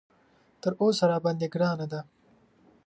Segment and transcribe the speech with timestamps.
[0.61, 2.01] تر اوسه راباندې ګرانه ده.